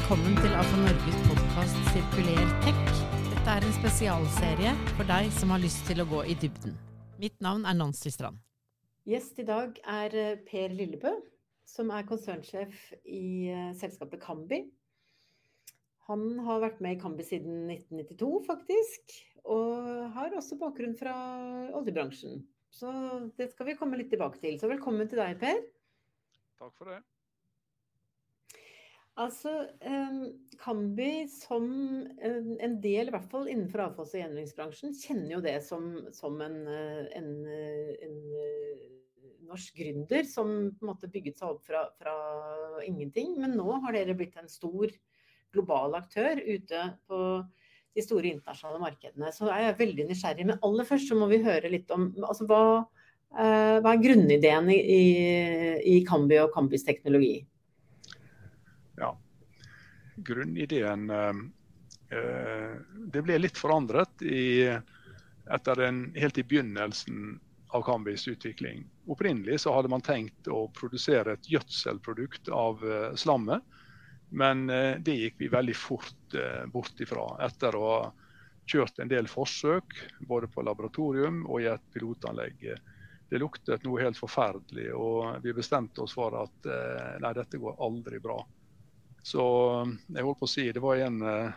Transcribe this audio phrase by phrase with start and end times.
[0.00, 2.78] velkommen til AFA Norges podkast Sirkuler tech.
[3.26, 6.72] Dette er en spesialserie for deg som har lyst til å gå i dybden.
[7.20, 8.38] Mitt navn er Nancy Strand.
[9.04, 11.12] Gjest i dag er eh, Per Lillebø,
[11.68, 14.62] som er konsernsjef i eh, selskapet Kambi.
[16.08, 19.20] Han har vært med i Kambi siden 1992, faktisk.
[19.52, 19.84] Og
[20.16, 21.12] har også bakgrunn fra
[21.76, 22.40] oljebransjen.
[22.72, 22.88] Så
[23.36, 24.56] det skal vi komme litt tilbake til.
[24.56, 25.60] Så velkommen til deg, Per.
[26.56, 27.02] Takk for det.
[29.18, 29.50] Altså,
[30.60, 31.66] Kambi som
[32.22, 36.58] en del, i hvert fall innenfor avfalls- og gjenvinningsbransjen, kjenner jo det som, som en,
[36.68, 38.86] eh, en, eh, en, eh,
[39.50, 42.14] norsk gründer som på en måte bygget seg opp fra, fra,
[42.86, 43.34] ingenting.
[43.40, 44.92] Men nå har dere blitt en stor
[45.52, 47.20] global aktør ute på
[47.96, 49.32] de store internasjonale markedene.
[49.34, 50.46] Så jeg er veldig nysgjerrig.
[50.46, 52.86] Men aller først så må vi høre litt om altså, hva,
[53.34, 55.02] hva er grunnideen i, i,
[55.96, 57.40] i Kambi og Kambis teknologi?
[60.24, 61.34] Grunnideen eh,
[62.18, 62.74] eh,
[63.12, 64.66] Det ble litt forandret i,
[65.50, 67.38] etter en, helt i begynnelsen
[67.70, 68.84] av Kambis utvikling.
[69.06, 73.62] Opprinnelig så hadde man tenkt å produsere et gjødselprodukt av eh, slammet.
[74.30, 74.68] Men
[75.02, 76.34] det gikk vi veldig fort
[76.70, 78.02] bort ifra etter å ha
[78.70, 79.96] kjørt en del forsøk
[80.28, 82.62] både på laboratorium og i et pilotanlegg.
[83.26, 86.70] Det luktet noe helt forferdelig, og vi bestemte oss for at
[87.18, 88.38] nei, dette går aldri bra.
[89.22, 89.42] Så
[90.08, 91.52] jeg holdt på å si, det var en, eh,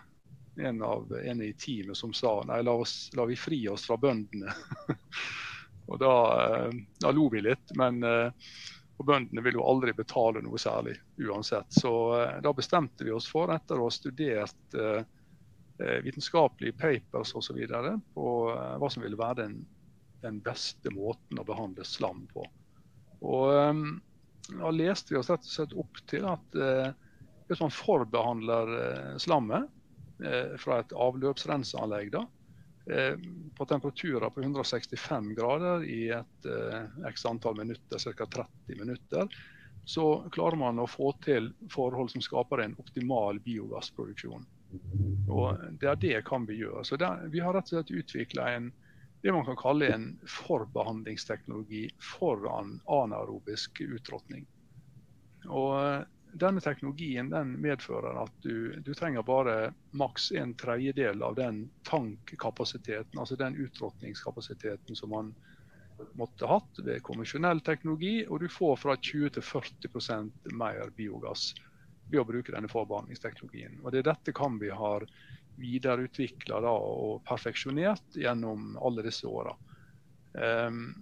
[0.68, 3.98] en av en i teamet som sa nei, la, oss, la vi fri oss fra
[3.98, 4.54] bøndene.
[5.90, 8.32] og da, eh, da, lo vi litt, men eh,
[8.94, 11.72] og bøndene vil jo aldri betale noe særlig uansett.
[11.74, 11.92] Så
[12.46, 14.78] da bestemte vi oss for, etter å ha studert
[16.06, 17.58] vitenskapelige papers osv.,
[18.14, 19.56] på hva som ville være den,
[20.22, 22.46] den, beste måten å behandle slam på.
[23.26, 23.50] Og
[24.62, 26.62] Da leste vi oss rett og slett opp til at
[27.54, 29.70] hvis man forbehandler eh, slammet
[30.26, 32.24] eh, fra et avløpsrenseanlegg da,
[32.90, 33.14] eh,
[33.54, 36.48] på temperaturer på 165 grader i et
[37.10, 38.26] x antall minutter, ca.
[38.26, 39.30] 30 minutter,
[39.86, 44.48] så klarer man å få til forhold som skaper en optimal biogassproduksjon.
[45.30, 46.86] Og Det er det kan vi gjøre.
[46.88, 48.48] Så der, Vi har rett og slett utvikla
[49.22, 54.48] det man kan kalle en forbehandlingsteknologi foran anaerobisk utråtning.
[56.34, 63.20] Denne teknologien den medfører at du, du trenger bare maks en tredjedel av den tankkapasiteten,
[63.20, 65.34] altså den utrotningskapasiteten som man
[66.18, 71.52] måtte hatt ved konvensjonell teknologi, og du får fra 20 til 40% mer biogass
[72.10, 73.80] ved å bruke denne forbehandlingsteknologien.
[73.84, 75.06] Og Det er dette kan vi har
[75.62, 79.54] videreutvikla og perfeksjonert gjennom alle disse åra.
[80.34, 80.96] Um,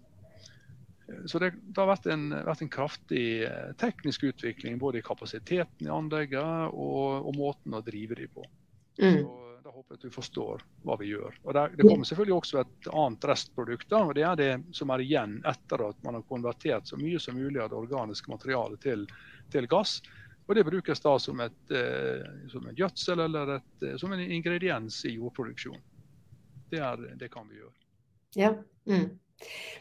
[1.26, 5.88] så det, det har vært en, vært en, kraftig eh, teknisk utvikling både i kapasiteten
[5.88, 8.46] i anleggene og, og måten å drive dem på.
[9.02, 9.22] Mm.
[9.24, 11.36] Så Da håper jeg at du forstår hva vi gjør.
[11.44, 13.90] Og Det, det kommer selvfølgelig også et annet restprodukt.
[13.92, 17.22] Da, og Det er det som er igjen etter at man har konvertert så mye
[17.22, 19.06] som mulig av det organiske materialet til,
[19.54, 20.00] til gass.
[20.48, 24.20] Og Det brukes da som et, eh, som en gjødsel eller et, eh, som en
[24.20, 25.80] ingrediens i jordproduksjon.
[26.72, 27.76] Det, er, det kan vi gjøre.
[28.36, 28.56] Ja.
[28.88, 29.12] Mm.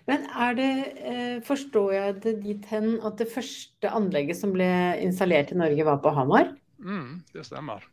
[0.08, 0.72] Men er det,
[1.06, 4.68] eh, forstår jeg det dit hen at det første anlegget som ble
[5.04, 6.54] installert i Norge, var på Hamar?
[6.80, 7.84] Mm, det stemmer.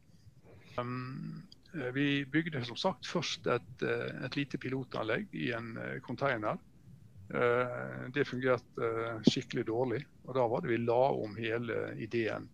[0.78, 1.44] Um,
[1.76, 6.58] eh, vi bygde som sagt først et, eh, et lite pilotanlegg i en container.
[7.28, 8.86] Det fungerte
[9.28, 12.46] skikkelig dårlig, og da var det vi la om hele ideen.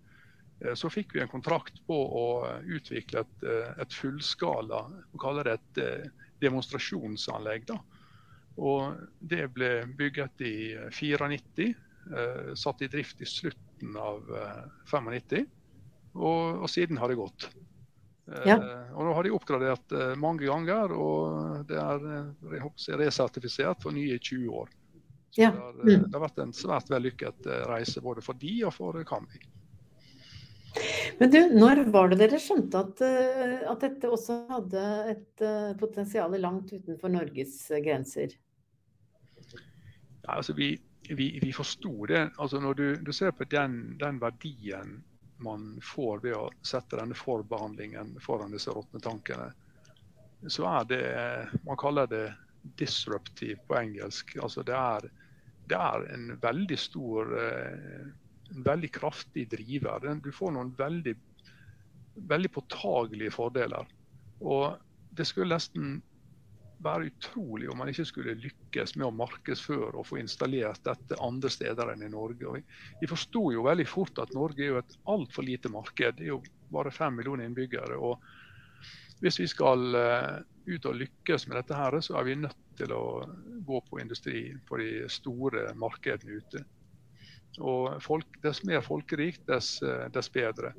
[0.74, 2.24] Så fikk vi en kontrakt på å
[2.66, 3.45] utvikle et,
[3.78, 4.80] et fullskala,
[5.12, 6.09] vi kaller det et
[6.41, 7.68] demonstrasjonsanlegg.
[7.69, 7.78] da
[8.58, 10.56] og det ble bygget i
[10.94, 11.74] 94,
[12.14, 15.47] eh, satt i drift i slutten av eh, 95,
[16.14, 17.47] og, og, siden har det gått.
[18.30, 18.59] Eh, ja.
[18.94, 22.69] og Nå har de oppgradert eh, mange ganger, og det er eh,
[23.02, 24.69] resertifisert for nye 20 år.
[25.34, 25.50] Så ja.
[25.50, 26.06] det, har, eh, mm.
[26.06, 29.42] det, har, vært en svært vellykket reise både for de og for Kambi.
[31.20, 33.02] Men du, når var det dere skjønte at,
[33.70, 35.44] at dette også hadde et
[35.80, 38.34] potensial langt utenfor Norges grenser?
[40.24, 42.30] Ja, altså vi, vi, vi forsto det.
[42.38, 45.04] Altså når du, du ser på den, den, verdien
[45.44, 49.52] man får ved å sette denne forbehandlingen foran disse råtne tankene,
[50.48, 51.04] så er det
[51.64, 52.26] Man kaller det
[52.80, 54.38] disruptive på engelsk.
[54.44, 55.08] Altså det er,
[55.68, 58.06] det er en veldig stor eh,
[58.66, 60.08] veldig kraftig driver.
[60.24, 61.14] Du får noen veldig,
[62.30, 63.88] veldig påtagelige fordeler.
[64.44, 64.76] Og
[65.14, 66.02] det skulle nesten
[66.84, 71.52] være utrolig om man ikke skulle lykkes med å markedsføre og få installert dette andre
[71.54, 72.50] steder enn i Norge.
[72.50, 76.18] Og vi forsto jo veldig fort at Norge er jo et altfor lite marked.
[76.20, 76.42] Det er jo
[76.74, 77.96] bare fem millioner innbyggere.
[77.96, 78.20] og
[79.24, 79.96] Hvis vi skal
[80.66, 83.04] ut og lykkes med dette, her, så er vi nødt til å
[83.68, 86.64] gå på industri på de store markedene ute.
[87.60, 89.76] Og folk, Dess mer folkerikt, dess,
[90.14, 90.74] dess bedre.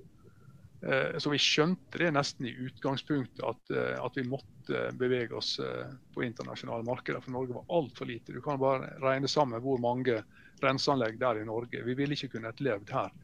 [0.86, 5.56] Eh, så vi skjønte det nesten i utgangspunktet at, eh, at, vi måtte bevege oss
[5.62, 7.22] eh, på internasjonale markeder.
[7.24, 8.34] For Norge var altfor lite.
[8.34, 10.20] Du kan bare regne sammen hvor mange
[10.62, 11.84] renseanlegg det er i Norge.
[11.86, 13.14] Vi ville ikke kunnet levd her.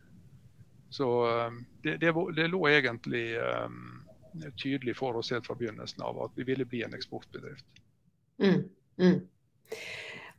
[0.91, 1.07] Så
[1.85, 4.01] det, det, det lå egentlig um,
[4.59, 7.63] tydelig for oss helt fra begynnelsen av at vi ville bli en eksportbedrift.
[8.43, 8.65] Mm,
[8.99, 9.21] mm.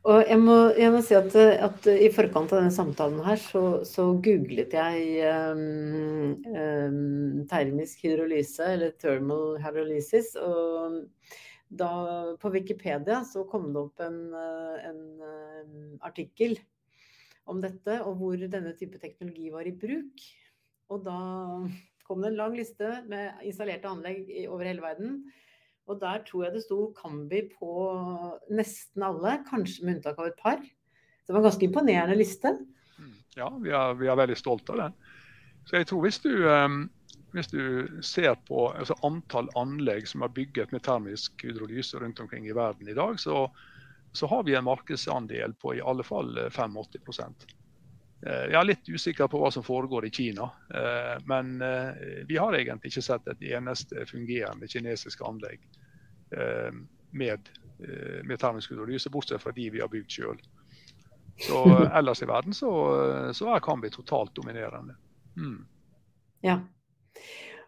[0.02, 3.62] Og jeg må, jeg må si at, at, i forkant av denne samtalen her, så,
[3.86, 10.32] så googlet jeg um, um, termisk hydrolyse, eller thermal hydrolysis.
[10.42, 11.04] Og
[11.70, 11.92] da
[12.42, 14.18] på Wikipedia så kom det opp en,
[14.90, 16.58] en, en artikkel
[17.46, 20.26] om dette, og hvor denne type teknologi var i bruk.
[20.90, 21.20] Og da
[22.08, 25.22] kom det en lang liste med installerte anlegg over hele verden.
[25.92, 27.72] Og der tror jeg det sto Kambi på
[28.54, 30.62] nesten alle, kanskje med unntak av et par.
[30.62, 32.56] det var en ganske imponerende liste.
[32.98, 33.18] Mm.
[33.36, 34.96] Ja, vi er, vi er veldig stolte av den.
[35.68, 36.88] Så jeg tror hvis du, um,
[37.36, 42.48] hvis du ser på altså antall anlegg som er bygget med termisk hydrolyse rundt omkring
[42.48, 43.46] i verden i dag, så,
[44.12, 47.22] så har vi en markedsandel på i alle fall 85 eh,
[48.26, 51.54] eh, jeg er litt usikker på hva som foregår i Kina, eh, men
[52.28, 55.62] vi har egentlig ikke sett et eneste fungerende kinesisk anlegg
[57.12, 57.48] med,
[57.78, 60.42] eh, med termisk hydrolyse, bortsett fra de vi har bygd sjøl.
[61.46, 61.64] Så
[61.98, 62.70] ellers i verden så,
[63.36, 64.96] så er Kambi totalt dominerende.
[65.36, 65.60] Mm.
[66.44, 66.60] Ja.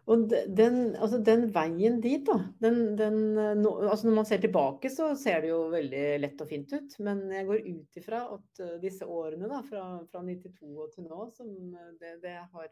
[0.05, 2.37] Og den, altså den, veien dit, da.
[2.61, 6.51] Den, den, no, altså når man ser tilbake, så ser det jo veldig lett og
[6.51, 6.99] fint ut.
[7.07, 11.09] Men jeg går ut ifra at uh, disse årene, da, fra, fra 92 og til
[11.09, 11.55] nå, som
[12.03, 12.69] det, det har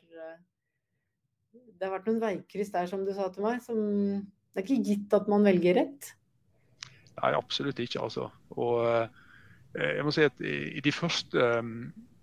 [1.52, 3.80] Det har vært noen veikryss der, som du sa til meg, som
[4.52, 6.12] det er ikke gitt at man velger rett?
[7.20, 8.02] Nei, absolutt ikke.
[8.04, 8.28] altså.
[8.56, 11.70] Og eh, jeg må si at i de første, eh,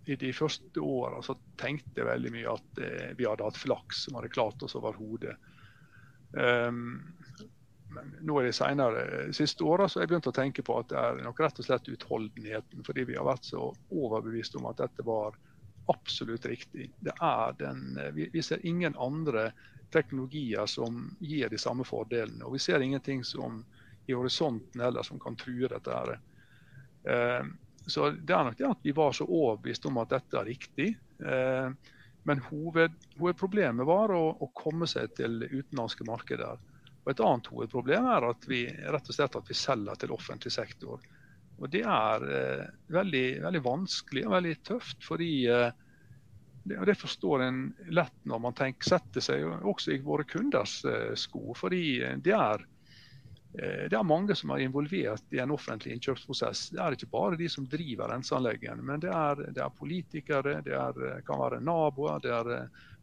[0.10, 4.06] i de første årene så tenkte jeg veldig mye at eh, vi hadde hatt flaks
[4.06, 5.38] som hadde klart oss over hodet.
[6.34, 7.00] Um,
[8.22, 9.04] nå er det senere,
[9.34, 11.90] siste åra har jeg begynt å tenke på at det er nok rett og slett
[11.90, 12.86] utholdenheten.
[12.86, 15.38] Fordi vi har vært så overbevist om at dette var
[15.90, 16.92] absolutt riktig.
[17.02, 19.48] Det er den, vi ser ingen andre
[19.94, 22.46] teknologier som gir de samme fordelene.
[22.46, 23.64] Og vi ser ingenting som
[24.10, 25.92] i horisonten heller som kan true dette.
[25.92, 26.20] her.
[27.04, 27.46] Eh,
[27.86, 30.90] så det er nok det at vi var så overbevist om at dette er riktig.
[31.26, 31.70] Eh,
[32.24, 36.60] men hoved, hovedproblemet var å, å, komme seg til utenlandske markeder.
[37.04, 40.52] Og Et annet hovedproblem er at vi rett og slett at vi selger til offentlig
[40.54, 41.06] sektor.
[41.60, 45.32] Og Det er eh, veldig, veldig, vanskelig og veldig tøft, fordi
[46.72, 50.82] eh, det, det forstår en lett når man tenker, setter seg også i våre kunders
[50.86, 51.54] eh, sko.
[51.58, 51.82] fordi
[52.26, 52.66] det er,
[53.58, 56.70] eh, det er mange som er involvert i en offentlig innkjøpsprosess.
[56.76, 60.78] Det er ikke bare de som driver renseanleggene, men det er, det er politikere, det
[60.78, 62.54] er, kan være naboer, det er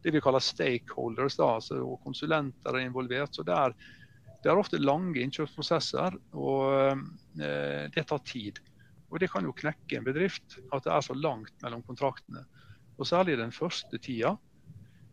[0.03, 3.35] det vi kaller stakeholders, da, altså, og konsulenter er involvert.
[3.35, 3.73] så det er,
[4.43, 8.61] det er ofte lange innkjøpsprosesser, og eh, det tar tid.
[9.09, 12.45] Og Det kan jo knekke en bedrift at det er så langt mellom kontraktene.
[12.97, 14.35] Og særlig den første tida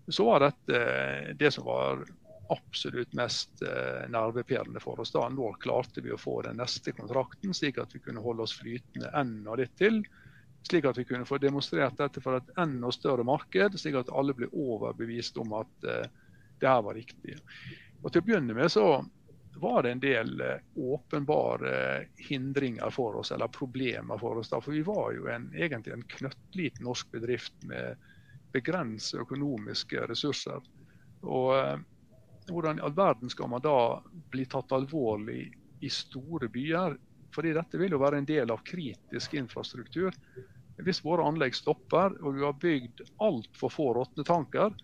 [0.09, 2.05] så var dette eh, det som var
[2.53, 5.13] absolutt mest eh, nervepirrende for oss.
[5.13, 5.29] da.
[5.33, 9.13] Når klarte vi å få den neste kontrakten, slik at vi kunne holde oss flytende
[9.17, 10.03] enda litt til.
[10.65, 14.37] Slik at vi kunne få demonstrert dette for et enda større marked, slik at alle
[14.37, 16.07] ble overbevist om at uh,
[16.61, 17.37] det her var riktig.
[18.01, 18.87] Og Til å begynne med så
[19.55, 24.51] var det en del eh, åpenbare hindringer for oss, eller problemer for oss.
[24.51, 24.61] Da.
[24.61, 27.97] For vi var jo en, egentlig en knøttliten norsk bedrift med
[28.53, 30.63] begrensede økonomiske ressurser.
[31.23, 31.77] Og eh,
[32.51, 35.47] hvordan i all verden skal man da bli tatt alvorlig
[35.81, 36.99] i store byer?
[37.35, 40.15] Fordi dette vil jo være en del av kritisk infrastruktur.
[40.83, 44.75] Hvis våre anlegg stopper og vi har bygd altfor få råtnetanker,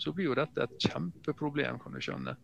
[0.00, 2.36] så blir jo dette et kjempeproblem, kan du skjønne.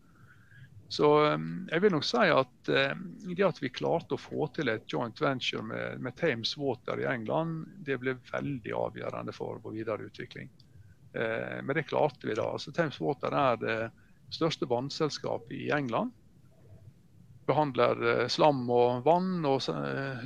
[0.88, 4.70] Så um, jeg vil nok si at um, det at vi klarte å få til
[4.70, 9.74] et joint venture med, med Thames Water i England, det ble veldig avgjørende for vår
[9.80, 10.52] videre utvikling.
[11.16, 12.52] Uh, men det klarte vi da.
[12.52, 13.80] Altså, Thames Water er det
[14.36, 16.14] største vannselskapet i England.
[17.46, 19.62] Behandler slam og vann og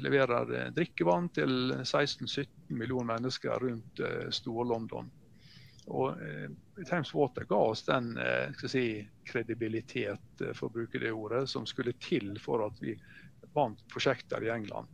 [0.00, 4.00] leverer drikkevann til 16-17 millioner mennesker rundt
[4.32, 5.10] Stor-London.
[5.90, 6.48] Og eh,
[6.84, 8.84] Times Water ga oss den eh, si,
[9.24, 12.96] kredibilitet, eh, for å bruke det ordet, som skulle til for at vi
[13.54, 14.88] vant prosjekter i England.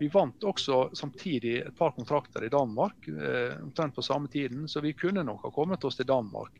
[0.00, 3.04] Vi vant også samtidig et par kontrakter i Danmark
[3.60, 6.56] omtrent på samme tiden, så vi kunne nok ha kommet oss til Danmark.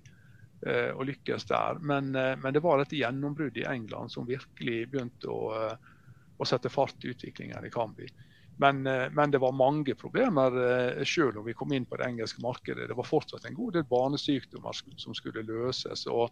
[0.66, 1.78] eh, og lykkes der.
[1.80, 5.52] Men, eh, men, det var et gjennombrudd i England som virkelig begynte å,
[6.36, 8.08] å sette fart i utviklingen i Kambi.
[8.60, 12.90] Men, men, det var mange problemer selv om vi kom inn på det engelske markedet.
[12.90, 16.04] Det var fortsatt en god del barnesykdommer som skulle løses.
[16.06, 16.28] og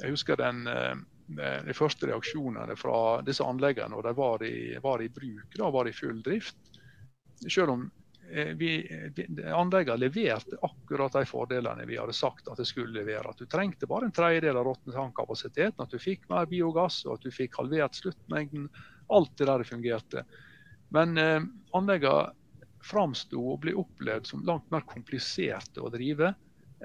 [0.00, 0.64] jeg husker den,
[1.28, 5.88] de første reaksjonene fra disse anleggene når de var i, var i bruk, da var
[5.88, 6.56] i full drift.
[7.44, 7.86] Selv om
[8.32, 8.88] Eh, vi,
[9.54, 13.30] anleggene leverte akkurat de fordelene vi hadde sagt at det skulle levere.
[13.30, 17.26] At du trengte bare en tredjedel av råtnetankapasiteten, at du fikk mer biogass og at
[17.26, 18.66] du fikk halvert sluttmengden.
[19.14, 20.24] Alt det der fungerte.
[20.94, 21.40] Men eh,
[21.76, 22.32] anleggene
[22.86, 26.34] framsto og ble opplevd som langt mer kompliserte å drive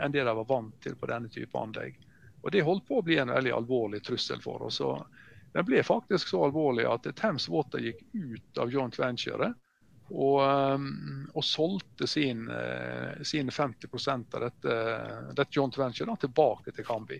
[0.02, 1.98] enn det de var vant til på denne type anlegg.
[2.42, 4.82] Og Det holdt på å bli en veldig alvorlig trussel for oss.
[5.54, 9.52] Den ble faktisk så alvorlig at Thames Water gikk ut av joint venture
[10.12, 14.74] og, um, og solgte sin, eh, sine 50 av dette,
[15.38, 17.20] dette joint venture da, tilbake til Kambi.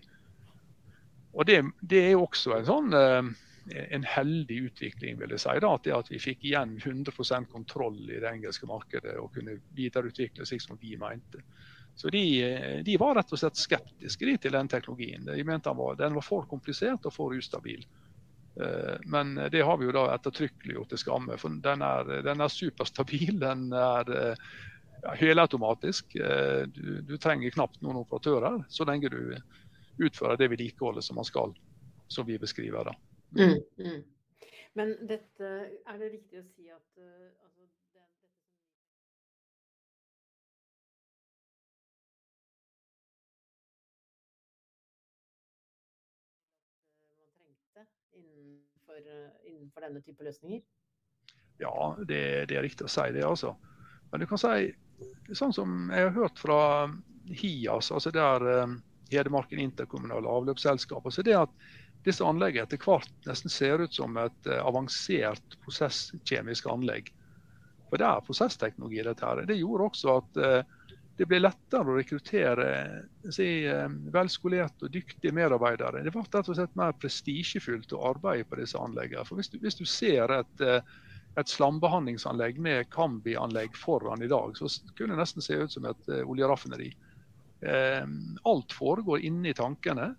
[1.32, 3.30] Og det, det, er også en sånn eh,
[3.70, 5.54] en heldig utvikling, vil jeg si.
[5.62, 10.46] Da, at, at vi fikk igjen 100% kontroll i det engelske markedet og kunne videreutvikle
[10.48, 11.42] slik som vi mente.
[11.94, 12.24] Så de,
[12.82, 15.26] de var rett og slett skeptiske til den teknologien.
[15.28, 17.84] De mente den var, den var for komplisert og for ustabil.
[18.60, 21.38] Eh, men det har vi jo da ettertrykkelig gjort til skamme.
[21.40, 23.38] For den er, den er superstabil.
[23.40, 24.12] Den er
[25.02, 26.16] ja, helautomatisk.
[26.16, 29.36] Eh, du, du, trenger knapt noen operatører så lenge du
[30.02, 31.52] utfører det vedlikeholdet som man skal,
[32.08, 32.88] som vi beskriver.
[32.88, 33.11] da.
[33.38, 34.04] Mm, mm.
[34.72, 35.48] Men dette,
[35.88, 38.04] er det riktig å si at uh, altså, det,
[47.40, 47.86] man trengte
[48.20, 50.62] innenfor, eh, innenfor denne type løsninger?
[51.60, 53.54] Ja, det, det, er riktig å si det, altså.
[54.12, 54.72] Men du kan si,
[55.32, 56.60] sånn som jeg har hørt fra
[57.32, 58.44] HIAS, altså der
[59.12, 61.52] Hedmarken interkommunale avløpsselskap, altså det at
[62.06, 67.12] disse anleggene etter hvert nesten ser ut som et uh, avansert prosesskjemisk anlegg.
[67.90, 69.44] For det er prosessteknologi, dette her.
[69.46, 70.82] Det gjorde også at uh,
[71.18, 72.68] det ble lettere å rekruttere
[73.30, 76.00] si, eh, velskolerte og dyktige medarbeidere.
[76.04, 79.24] Det ble rett og slett mer prestisjefylt å arbeide på disse anleggene.
[79.28, 80.80] For hvis du, hvis du ser et, eh,
[81.36, 86.10] et slambehandlingsanlegg med Kambi-anlegg foran i dag, så kunne det nesten se ut som et
[86.24, 86.90] oljeraffineri.
[87.62, 90.10] Alt foregår inni tankene.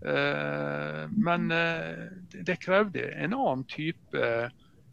[0.00, 1.50] Uh, men
[2.32, 4.50] det krevde en annen type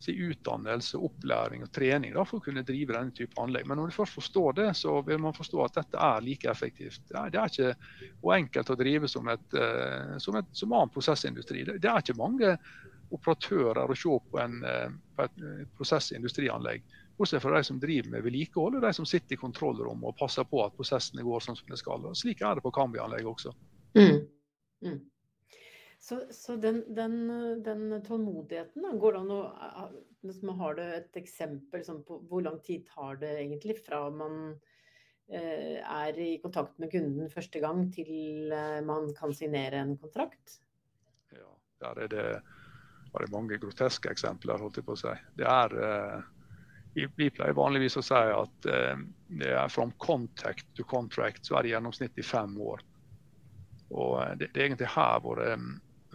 [0.08, 3.66] utdannelse, opplæring og trening da, for å kunne drive denne type anlegg.
[3.66, 7.02] Men når du først forstår det, så vil man forstå at dette er like effektivt.
[7.10, 7.72] Det er, det er ikke
[8.22, 11.66] og enkelt å drive som, et, uh, som, et, som annen prosessindustri.
[11.66, 12.54] Det, det, er ikke mange
[13.16, 14.58] operatører å se på, en,
[15.16, 15.44] på et
[15.80, 16.84] prosessindustrianlegg.
[17.18, 20.46] Bortsett fra de som driver med vedlikehold og de som sitter i kontrollrommet og passer
[20.46, 22.04] på at prosessene går som de skal.
[22.06, 23.54] Og slik er det på Kambi-anlegget også.
[23.98, 24.20] Mm.
[24.86, 25.00] Mm.
[26.00, 27.28] Så, så den, den,
[27.64, 29.40] den, tålmodigheten, da, går det an å
[30.28, 34.38] liksom, Har du et eksempel sånn, på hvor lang tid tar det egentlig fra man
[35.28, 40.60] eh, er i kontakt med kunden første gang, til eh, man kan signere en kontrakt?
[41.34, 41.50] Ja,
[41.84, 45.16] der er det, er det mange groteske eksempler, holdt jeg på å si.
[45.40, 46.34] Det er eh,
[46.98, 49.02] vi pleier vanligvis å si at eh,
[49.42, 52.86] det er from contact to contract, så er det gjennomsnittlig fem år.
[53.90, 55.52] Og eh, det, det er egentlig her våre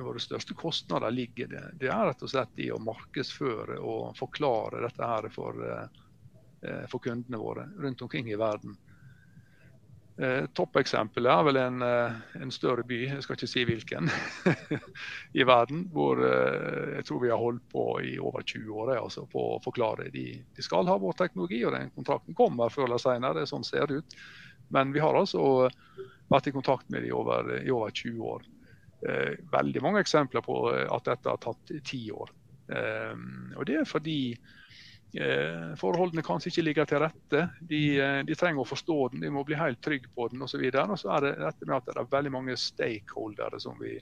[0.03, 1.51] våre største kostnader ligger.
[1.51, 6.87] Det, det er rett og slett i å markedsføre og forklare dette her for, eh,
[6.91, 8.77] for kundene våre rundt omkring i verden.
[10.21, 14.11] Eh, Toppeksempelet er vel en, eh, en, større by, jeg skal ikke si hvilken,
[15.41, 15.87] i verden.
[15.93, 19.61] Hvor eh, jeg tror vi har holdt på i over 20 år altså, på å
[19.65, 20.11] forklare.
[20.13, 20.27] De,
[20.57, 23.47] de skal ha vår teknologi, og den kontrakten kommer før eller senere.
[23.49, 24.19] Sånn ser det ut.
[24.73, 25.71] Men vi har altså
[26.33, 28.49] vært i kontakt med dem over, i over 20 år.
[29.09, 32.33] Eh, veldig mange eksempler på eh, at dette har tatt ti år.
[32.73, 33.15] Eh,
[33.57, 34.19] og det er fordi
[35.77, 37.41] forholdene kanskje ikke ligger til rette.
[37.69, 37.81] De,
[38.25, 40.63] de, trenger å forstå den, de må bli helt trygge på den osv.
[40.65, 43.99] Og, og så er det dette med at det er veldig mange stakeholdere som vi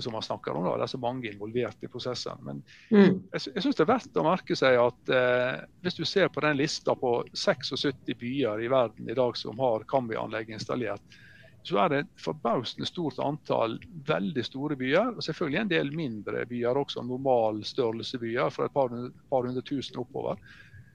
[0.00, 0.64] som man snakker om.
[0.64, 0.76] Da.
[0.76, 2.38] Det er så mange involvert i prosessen.
[2.42, 3.18] Men mm.
[3.32, 6.44] jeg, jeg syns det er verdt å merke seg at eh, hvis du ser på
[6.44, 11.20] den lista på 76 byer i verden i dag som har Kambi-anlegg installert,
[11.62, 13.76] så er det et forbausende stort antall
[14.06, 15.14] veldig store byer.
[15.14, 18.90] Og selvfølgelig en del mindre byer også, normalstørrelsebyer fra et par,
[19.30, 20.40] par hundre tusen oppover.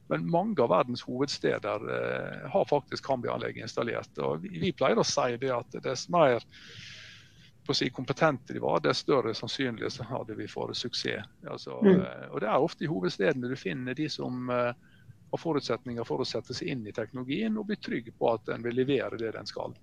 [0.08, 4.12] Men mange av verdens hovedsteder eh, har faktisk Kambi-anlegg installert.
[4.24, 6.44] Og vi, vi, pleier å si det at dess mer
[7.76, 11.28] si, kompetente de var, dess større sannsynlighet hadde vi for suksess.
[11.48, 11.96] Altså, mm.
[11.96, 14.72] eh, og Det er ofte i hovedstedene du finner de som eh,
[15.32, 18.64] har forutsetninger for å sette seg inn i teknologien og bli trygg på at den
[18.64, 19.76] vil levere det den skal.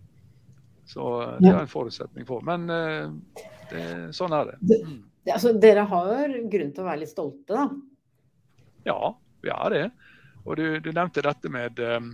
[0.87, 1.09] Så
[1.41, 2.45] det er en forutsetning for.
[2.45, 3.85] Men det,
[4.17, 4.81] sånn er det.
[4.85, 4.99] Mm.
[5.33, 7.69] Altså, dere har grunn til å være litt stolte, da?
[8.85, 9.15] Ja,
[9.45, 9.85] vi er det.
[10.45, 12.11] Og du, du nevnte dette med um,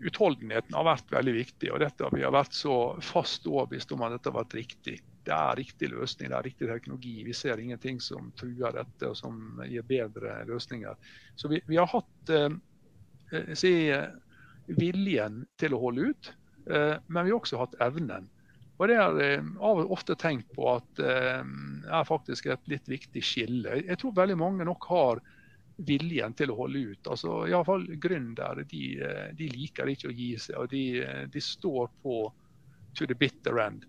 [0.00, 1.72] utholdenheten har vært veldig viktig.
[1.74, 4.96] og dette, Vi har vært så fast overbevist om at dette har vært riktig.
[5.28, 7.14] Det er riktig løsning, det er riktig teknologi.
[7.26, 10.96] Vi ser ingenting som truer dette og som gir bedre løsninger.
[11.36, 13.74] Så vi, vi har hatt uh, si,
[14.80, 16.32] viljen til å holde ut,
[16.66, 18.28] men vi har også hatt evnen.
[18.80, 23.82] Og Det har jeg ofte tenkt på at det er faktisk et litt viktig skille.
[23.82, 25.20] Jeg tror veldig mange nok har
[25.86, 27.10] viljen til å holde ut.
[27.12, 28.84] Altså, Iallfall gründere de,
[29.36, 30.84] de, liker ikke å gi seg, og de,
[31.32, 32.22] de, står på
[32.96, 33.86] to the bitter end.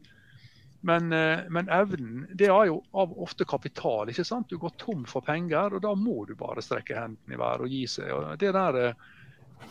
[0.88, 1.12] Men,
[1.54, 4.10] men, evnen det er jo av ofte kapital.
[4.10, 4.50] ikke sant?
[4.50, 7.76] Du går tom for penger, og da må du bare strekke hendene i været og
[7.76, 8.14] gi seg.
[8.16, 8.96] Og det der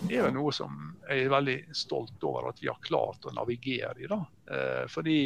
[0.01, 0.77] det er jo noe som
[1.09, 4.09] jeg er veldig stolt over at vi har klart å navigere i.
[4.11, 4.21] da.
[4.51, 5.19] Eh, fordi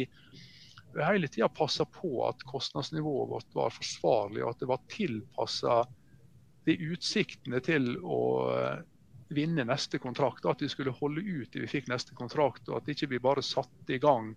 [0.95, 5.77] vi hele tida passa på at kostnadsnivået vårt var forsvarlig, og at det var tilpassa
[6.65, 8.21] de utsiktene til å
[8.55, 8.83] eh,
[9.35, 10.47] vinne neste kontrakt.
[10.47, 13.45] At vi skulle holde ut til vi fikk neste kontrakt, og at ikke vi bare
[13.45, 14.33] satte i gang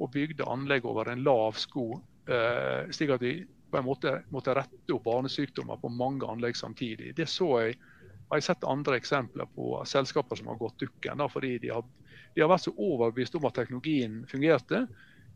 [0.00, 1.92] og bygde anlegg over en lav sko.
[2.28, 3.38] Eh, slik at vi
[3.70, 7.14] på en måte måtte rette opp barnesykdommer på mange anlegg samtidig.
[7.16, 7.76] Det så jeg
[8.30, 11.18] har jeg sett andre eksempler på selskaper som har gått dukken.
[11.18, 11.84] Da, fordi de har,
[12.34, 14.84] de har, vært så overbevist om at teknologien fungerte.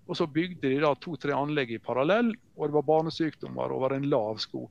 [0.06, 4.38] Og så bygde de to-tre anlegg i parallell, og det var barnesykdommer over en lav
[4.42, 4.68] sko.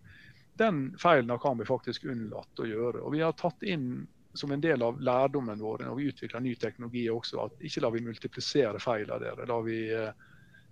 [0.62, 3.02] Den feilen kan vi faktisk unnlatt å gjøre.
[3.02, 6.54] Og vi har tatt inn som en del av lærdommen vår når vi utvikler ny
[6.62, 9.50] teknologi også, at ikke la vi multiplisere feil av dere.
[9.50, 10.14] La vi eh,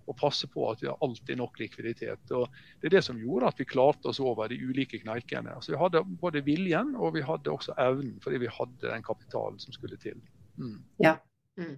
[0.06, 2.32] og passe på at vi har alltid nok likviditet.
[2.34, 2.48] Og
[2.80, 5.54] det er det som gjorde at vi klarte oss over de ulike kneikene.
[5.56, 9.60] Altså vi hadde både viljen og vi hadde også evnen, fordi vi hadde den kapitalen
[9.62, 10.18] som skulle til.
[10.58, 10.80] Mm.
[11.02, 11.16] Ja.
[11.60, 11.76] Mm.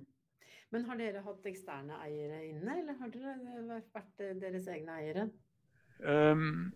[0.74, 5.28] Men har dere hatt eksterne eiere inne, eller har dere vært deres egne eiere?
[6.02, 6.72] Um,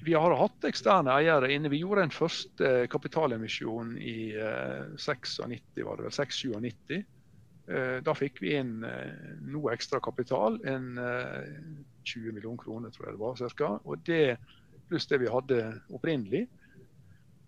[0.00, 1.68] vi har hatt eksterne eiere inne.
[1.70, 7.02] Vi gjorde en første kapitalemisjon i uh, 96, var det vel, 697.
[7.72, 9.12] Eh, da fikk vi inn eh,
[9.48, 13.70] noe ekstra kapital, en 20 eh, millioner kroner tror jeg det var cirka.
[13.88, 14.24] Og det
[14.90, 15.60] pluss det vi hadde
[15.94, 16.46] opprinnelig.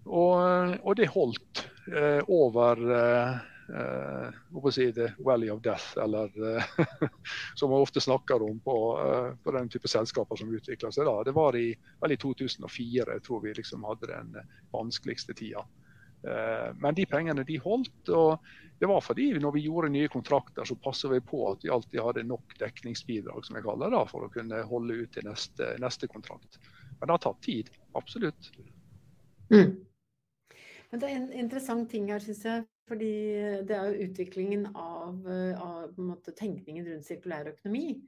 [0.05, 6.33] Og, og det holdt eh, over eh, si the Valley of Death, eller
[7.59, 8.77] som man ofte snakker om på,
[9.45, 11.09] på, den type selskaper som utvikler seg.
[11.09, 11.21] da.
[11.25, 14.37] Det var i, vel i 2004 jeg tror vi liksom hadde den
[14.73, 15.65] vanskeligste tida.
[16.81, 18.09] Men de pengene de holdt.
[18.09, 18.45] og
[18.81, 22.01] det var fordi når vi gjorde nye kontrakter, så passet vi på at vi alltid
[22.03, 26.09] hadde nok dekningsbidrag som jeg kaller det, for å kunne holde ut til neste, neste
[26.11, 26.59] kontrakt.
[26.99, 27.71] Men det har tatt tid.
[27.95, 28.51] Absolutt.
[29.53, 29.77] Mm.
[30.91, 32.67] Men det er en interessant ting her, syns jeg.
[32.85, 33.15] Fordi
[33.65, 35.23] det er jo utviklingen av,
[35.57, 38.03] av måte, tenkningen rundt sirkulær økonomi.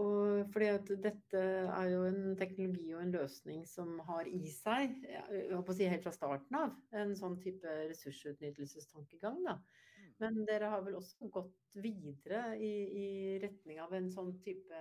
[0.00, 4.94] Og fordi at dette er jo en teknologi og en løsning som har i seg,
[5.04, 9.42] jeg håper å si helt fra starten av, en sånn type ressursutnyttelsestankegang.
[9.44, 9.58] Da.
[9.58, 10.14] Mm.
[10.22, 13.08] Men dere har vel også gått videre i, i,
[13.42, 14.80] retning av en sånn type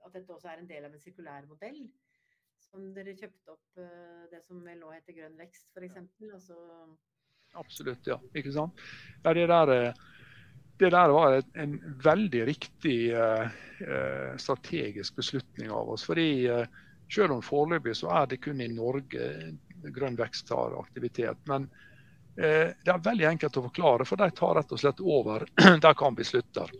[0.00, 1.82] At dette også er en del av en sirkulær modell?
[2.64, 5.98] Som dere kjøpte opp eh, det som vel nå heter Grønn vekst, f.eks.?
[6.30, 6.56] Altså...
[7.60, 8.16] Absolutt, ja.
[8.32, 8.80] Ikke sant.
[9.24, 10.02] Ja, det der eh,
[10.80, 13.50] det der var en veldig riktig eh,
[13.84, 16.06] eh, strategisk beslutning av oss.
[16.08, 16.64] fordi eh,
[17.10, 19.28] selv om foreløpig så er det kun i Norge
[19.94, 21.36] grønn vekst har aktivitet.
[21.50, 21.68] Men
[22.36, 25.44] eh, det er veldig enkelt å forklare, for de tar rett og slett over
[25.84, 26.72] der Kambi slutter.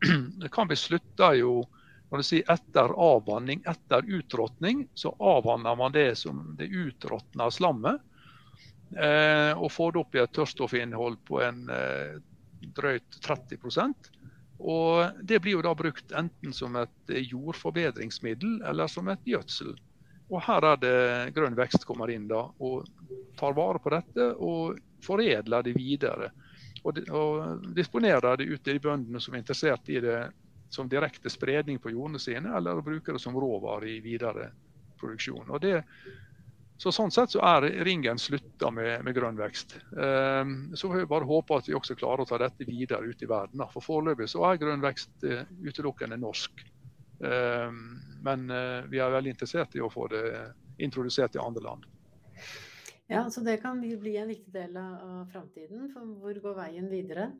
[0.56, 1.62] Kambi slutter jo
[2.10, 8.04] når du sier etter avvanning, etter utråtning, så avvanner man det som det utråtna slammet.
[8.94, 12.18] Eh, og får det opp i et tørststoffinnhold på en eh,
[12.76, 14.10] drøyt 30%
[14.58, 19.74] og Det blir jo da brukt enten som et jordforbedringsmiddel eller som et gjødsel.
[20.32, 22.86] Og Her er det Grønn vekst kommer inn da, og
[23.38, 26.32] tar vare på dette og foredler det videre.
[26.82, 30.18] Og, og disponerer det ut til de bøndene som er interessert i det
[30.72, 34.50] som direkte spredning på jordene sine, eller bruker det som råvare i videre
[34.98, 35.46] produksjon.
[35.52, 35.76] Og det
[36.76, 39.78] så Sånn sett så er ringen slutta med, med, grønn vekst.
[39.96, 43.22] Um, så får vi bare håpe at vi også klarer å ta dette videre ut
[43.24, 43.64] i verden.
[43.72, 46.60] For Foreløpig så er grønn vekst uh, utelukkende norsk.
[47.24, 50.22] Um, men uh, vi er veldig interessert i å få det
[50.84, 51.88] introdusert i andre land.
[53.08, 55.88] Ja, så Det kan bli en viktig del av framtiden.
[55.94, 57.30] For hvor går veien videre?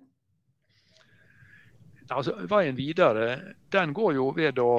[2.08, 4.70] Altså, veien videre den går jo ved å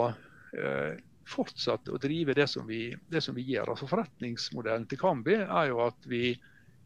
[1.28, 3.74] fortsatt å drive det som vi, det som vi gjør.
[3.74, 6.32] Altså Forretningsmodellen til Kambi er jo at vi,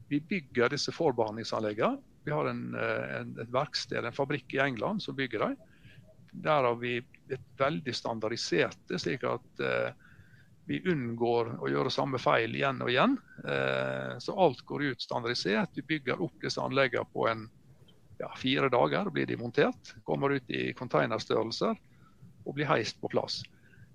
[0.09, 2.01] vi bygger disse forbehandlingsanleggene.
[2.25, 5.55] Vi har en, en, et verksted, en fabrikk i England som bygger dem.
[6.45, 6.99] Der har vi
[7.31, 9.63] et veldig standardiserte, slik at
[10.69, 13.17] vi unngår å gjøre samme feil igjen og igjen.
[14.21, 15.73] så alt går ut standardisert.
[15.75, 17.47] Vi bygger opp disse anleggene på en
[18.21, 19.95] ja, fire dager blir de montert.
[20.05, 21.75] Kommer ut i containerstørrelser
[22.45, 23.41] og blir heist på plass.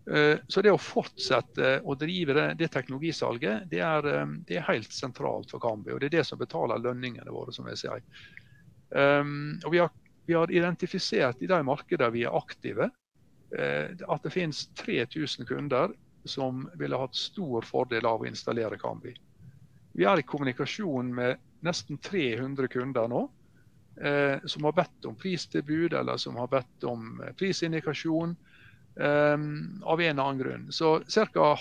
[0.07, 4.69] Eh, så det å fortsette å drive det, det teknologisalget, det er, eh, det er,
[4.69, 5.93] helt sentralt for Kambi.
[5.95, 8.05] Og det er det som betaler lønningene våre, som jeg sier.
[8.87, 9.91] Um, og vi har,
[10.29, 12.93] vi har, identifisert i de markedene vi er aktive,
[13.57, 15.93] at det finnes 3000 kunder
[16.27, 19.15] som ville hatt stor fordel av å installere Kambi.
[19.97, 23.23] Vi er i kommunikasjon med nesten 300 kunder nå
[24.03, 28.35] eh, som har bedt om pristilbud eller som har bedt om eh, prisindikasjon
[29.01, 29.37] eh,
[29.83, 30.67] av en eller annen grunn.
[30.73, 31.01] Så
[31.35, 31.57] ca.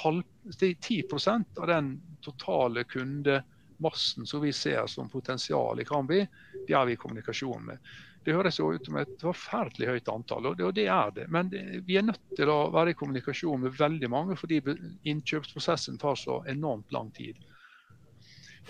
[0.79, 6.25] 10% av den totale kundemassen som vi ser som potensial i Kambi,
[6.67, 7.95] det er vi i kommunikasjon med.
[8.25, 11.27] Det høres jo ut som et forferdelig høyt antall, og det, er det.
[11.29, 11.51] Men
[11.85, 14.63] vi er nødt til å være i kommunikasjon med veldig mange, fordi
[15.05, 17.37] innkjøpsprosessen tar så enormt lang tid.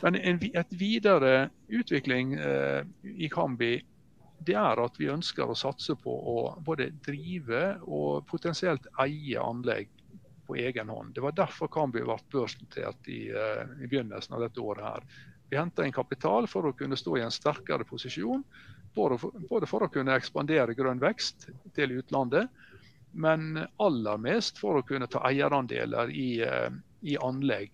[0.01, 2.81] Men en, et videre utvikling eh,
[3.15, 3.77] i Kambi
[4.39, 9.89] det er at vi ønsker å satse på å både drive og potensielt eie anlegg
[10.45, 11.15] på egen hånd.
[11.15, 14.83] Det var derfor Kambi ble børsnotert i, uh, i, begynnelsen av dette året.
[14.83, 15.23] her.
[15.49, 18.43] Vi henta inn kapital for å kunne stå i en sterkere posisjon.
[18.95, 22.49] Både for, både for, å kunne ekspandere grønn vekst til utlandet,
[23.11, 26.69] men aller mest for å kunne ta eierandeler i, uh,
[27.01, 27.73] i anlegg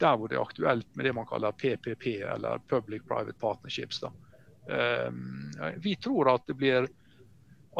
[0.00, 4.02] der hvor det er aktuelt med det man kaller PPP, eller Public Private Partnerships.
[4.02, 4.14] Um,
[5.82, 6.88] vi tror at, det blir,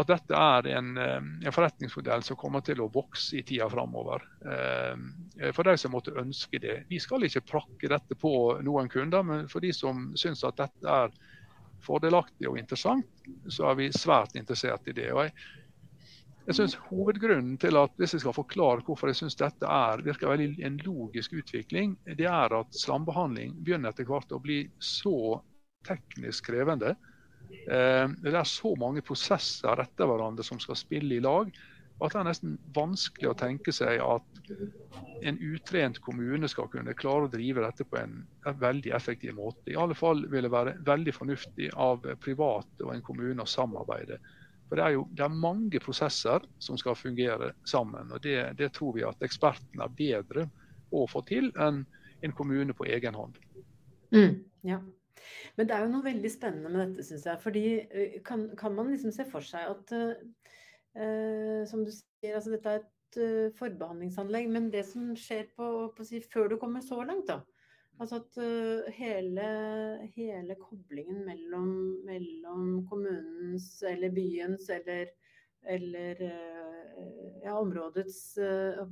[0.00, 4.24] at dette er en, um, en, forretningsmodell som kommer til å vokse i tida framover.
[4.44, 5.10] Um,
[5.54, 6.80] for de som måtte ønske det.
[6.90, 8.34] Vi skal ikke prakke dette på
[8.66, 11.14] noen kunder, men for de som syns at dette er
[11.84, 13.08] fordelaktig og interessant,
[13.48, 15.08] så er vi svært interessert i det.
[15.14, 15.34] Og jeg,
[16.46, 20.32] jeg synes Hovedgrunnen til at hvis jeg skal forklare hvorfor jeg synes dette er, virker
[20.32, 25.40] veldig en logisk utvikling, det er at slambehandling begynner etter hvert å bli så
[25.86, 26.94] teknisk krevende.
[27.50, 31.50] Eh, det er så mange prosesser etter hverandre som skal spille i lag,
[32.00, 34.52] at det er nesten vanskelig å tenke seg at
[35.28, 38.22] en utrent kommune skal kunne klare å drive dette på en,
[38.60, 39.68] veldig effektiv måte.
[39.68, 44.16] I alle fall vil det være veldig fornuftig av private og en kommune å samarbeide.
[44.70, 48.12] For det er jo det er mange prosesser som skal fungere sammen.
[48.14, 50.46] og Det, det tror vi at ekspertene er bedre
[50.94, 51.82] å få til enn
[52.24, 53.36] en kommune på egen hånd.
[54.14, 54.80] Mm, ja.
[55.56, 57.42] Men det er jo noe veldig spennende med dette, syns jeg.
[57.42, 57.64] Fordi
[58.26, 59.94] kan, kan, man liksom se for seg at
[60.96, 64.50] uh, som du sier, altså dette er et uh, forbehandlingsanlegg.
[64.52, 67.40] Men det som skjer på, på si, før du kommer så langt, da.
[68.00, 69.48] Altså at uh, hele,
[70.16, 71.72] hele, koblingen mellom,
[72.08, 75.12] mellom, kommunens eller byens eller,
[75.68, 76.24] eller
[77.44, 78.18] ja, områdets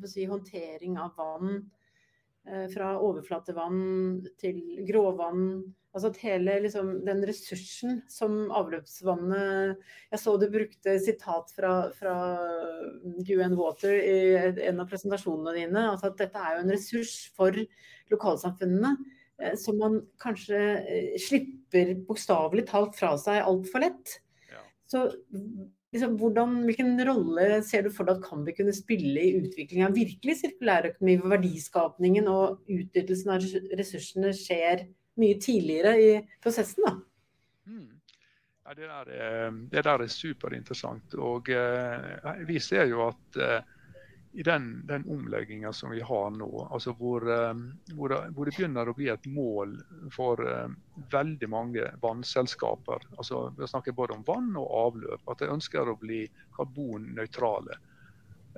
[0.08, 1.58] si, håndtering av vann
[2.72, 3.80] fra overflatevann
[4.40, 5.42] til gråvann.
[5.98, 9.80] Altså at hele liksom, den ressursen som avløpsvannet
[10.12, 12.14] Jeg så du brukte sitat fra, fra
[13.02, 14.18] UN Water i
[14.68, 15.86] en av presentasjonene dine.
[15.90, 17.58] Altså at dette er jo en ressurs for
[18.14, 18.94] lokalsamfunnene
[19.42, 24.20] eh, som man kanskje eh, slipper bokstavelig talt fra seg altfor lett.
[24.52, 24.62] Ja.
[24.86, 25.08] Så
[25.90, 29.98] liksom, hvordan, hvilken rolle ser du for deg at Kambi kunne spille i utviklingen av
[29.98, 33.50] virkelig sirkulærøkonomi, hvor verdiskapningen og utnyttelsen av
[33.82, 34.86] ressursene skjer
[35.20, 36.10] mye tidligere i
[36.42, 36.86] prosessen?
[36.86, 36.94] da?
[37.68, 37.88] Mm.
[38.68, 41.14] Ja, det, der er, det der er superinteressant.
[41.16, 43.74] Og eh, vi ser jo at eh,
[44.38, 47.54] i den, den omlegginga som vi har nå, altså hvor, eh,
[47.96, 49.72] hvor, hvor, det begynner å bli et mål
[50.12, 50.68] for uh,
[51.10, 55.96] veldig mange vannselskaper, altså vi snakker både om vann og avløp, at de ønsker å
[55.98, 56.26] bli
[56.58, 57.80] karbonnøytrale.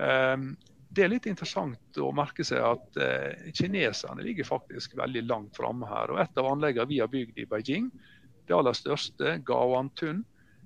[0.00, 0.50] Um,
[0.90, 5.86] det er litt interessant å merke seg at eh, kineserne ligger faktisk veldig langt framme
[5.86, 6.10] her.
[6.10, 7.90] og Et av anleggene vi har bygd i Beijing,
[8.48, 10.24] det aller største, Gaoantun,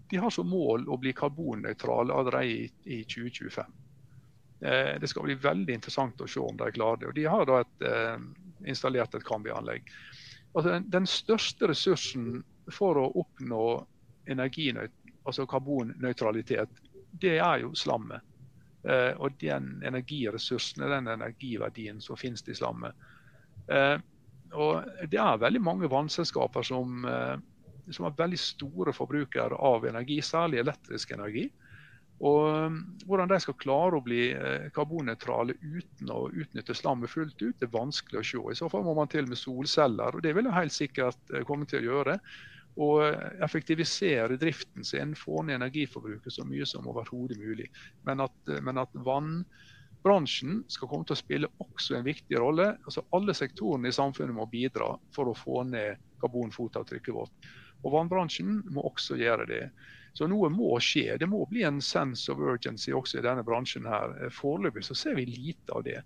[0.09, 3.77] de har som mål å bli karbonnøytrale allerede i, i 2025.
[4.65, 7.11] Eh, det skal bli veldig interessant å se om de klarer det.
[7.13, 9.93] Og de har da et, eh, installert et Kambi-anlegg.
[10.55, 12.39] Altså, den største ressursen
[12.73, 13.65] for å oppnå
[14.25, 16.81] altså karbonnøytralitet,
[17.21, 18.25] det er jo slammet.
[18.85, 22.95] Eh, og den energiressursene, den energiverdien som finnes i slammet.
[24.55, 27.07] og det er veldig mange vannselskaper som,
[27.89, 31.47] som er veldig store forbrukere av energi, særlig elektrisk energi.
[32.21, 32.77] Og
[33.09, 34.29] Hvordan de skal klare å bli
[34.77, 38.45] karbonnøytrale uten å utnytte slammet fullt ut, det er vanskelig å se.
[38.53, 41.67] I så fall må man til med solceller, og det vil jeg helt sikkert komme
[41.67, 42.19] til å gjøre.
[42.81, 43.05] Og
[43.45, 47.69] effektivisere driften sin, få ned energiforbruket så mye som overhodet mulig.
[48.07, 52.73] Men at, men at vannbransjen skal komme til å spille også en viktig rolle.
[52.83, 57.53] Altså Alle sektorene i samfunnet må bidra for å få ned karbonfotavtrykket vårt.
[57.85, 59.65] Og vannbransjen må også gjøre det.
[60.15, 61.19] Så noe må skje.
[61.21, 63.87] Det må bli en sense of urgency også i denne bransjen.
[63.87, 64.31] her.
[64.35, 66.01] Foreløpig så ser vi lite av det.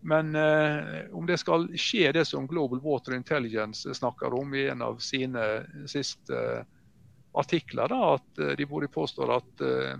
[0.00, 4.82] Men eh, om det skal skje det som Global Water Intelligence snakker om i en
[4.82, 5.46] av sine
[5.88, 6.64] siste eh,
[7.36, 9.96] artikler, da, at eh, de både påstår at eh,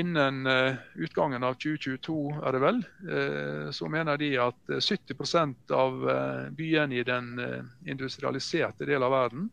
[0.00, 6.04] innen eh, utgangen av 2022 er det vel, eh, så mener de at 70% av
[6.56, 7.34] byene i den
[7.86, 9.50] industrialiserte delen av verden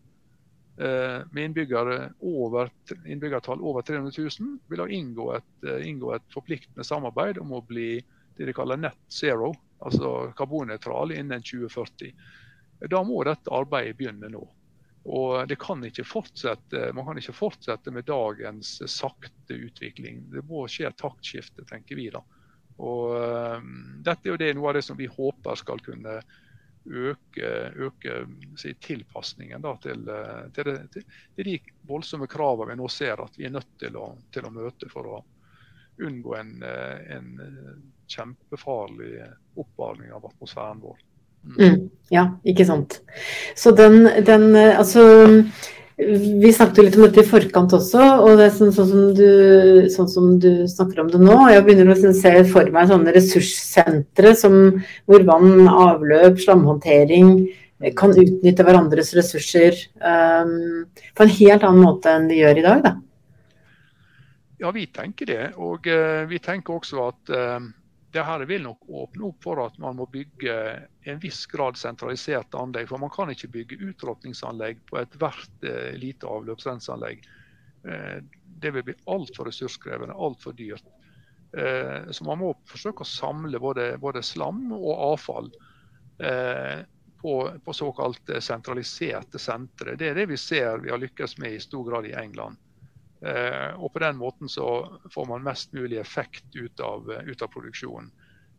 [0.77, 1.57] med
[2.21, 2.69] over,
[3.09, 7.95] innbyggertall over 300 000 vil ha inngå et, inngå et forpliktende samarbeid om å bli
[8.37, 12.13] det de kaller net zero, altså karbonnøytral innen 2040.
[12.89, 14.43] Da må dette arbeidet begynne nå.
[15.07, 20.25] Og det kan ikke fortsette, Man kan ikke fortsette med dagens sakte utvikling.
[20.33, 22.09] Det må skje et taktskifte, tenker vi.
[22.11, 22.21] da.
[22.83, 23.71] Og um,
[24.03, 26.19] Dette er jo det, noe av det som vi håper skal kunne
[26.87, 27.47] øke,
[27.87, 28.19] øke
[28.59, 30.03] si, tilpasningen da, til,
[30.55, 34.11] til, det, til, de voldsomme kravene vi nå ser at vi er nødt til å,
[34.31, 35.23] til å møte for å
[36.03, 37.29] unngå en, en
[38.07, 39.15] kjempefarlig
[39.57, 40.99] oppvarming av atmosfæren vår.
[41.47, 41.57] Mm.
[41.57, 42.99] Mm, ja, ikke sant.
[43.55, 45.03] Så den, den altså
[45.97, 49.05] vi snakket jo litt om dette i forkant også, og det er sånn, sånn, som,
[49.17, 51.37] du, sånn som, du, snakker om det nå.
[51.49, 57.31] Jeg begynner å sånn se for meg sånne ressurssentre hvor vann, avløp, slamhåndtering
[57.97, 60.85] kan utnytte hverandres ressurser um,
[61.17, 62.85] på en helt annen måte enn de gjør i dag.
[62.85, 62.93] Da.
[64.57, 65.43] Ja, vi tenker det.
[65.61, 67.67] Og uh, vi tenker også at uh,
[68.11, 70.53] det her vil nok åpne opp for at man må bygge
[71.11, 72.87] en viss grad sentraliserte anlegg.
[72.89, 77.25] For man kan ikke bygge utråtningsanlegg på ethvert eh, lite avløpsrenseanlegg.
[77.83, 78.17] Eh,
[78.63, 80.87] det vil bli altfor ressurskrevende, altfor dyrt.
[81.57, 85.51] Eh, så man må forsøke å samle både, både slam og avfall
[86.23, 86.79] eh,
[87.21, 87.33] på,
[87.65, 89.97] på såkalt sentraliserte sentre.
[89.99, 92.57] Det er det vi ser vi har lykkes med i stor grad i England.
[93.21, 97.47] Eh, og på den måten så får man mest mulig effekt ut av, ut av
[97.47, 98.11] produksjonen.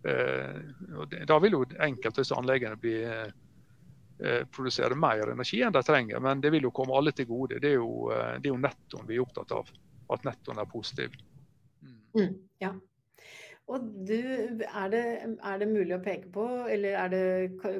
[0.09, 6.42] Eh, da vil jo enkelte anleggene bli, eh, produsere mer energi enn de trenger, men
[6.42, 7.61] det vil jo komme alle til gode.
[7.62, 9.71] Det er jo, det er jo nettoen vi er opptatt av.
[10.11, 11.14] At nettoen er positiv.
[11.85, 11.97] Mm.
[12.16, 12.75] Mm, ja.
[13.68, 14.14] Og du,
[14.64, 15.03] er det,
[15.44, 17.25] er det, mulig å peke på, eller det,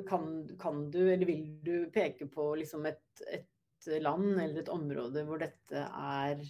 [0.07, 0.27] kan,
[0.61, 5.41] kan, du eller vil du peke på liksom et, et land eller et område hvor
[5.41, 6.45] dette er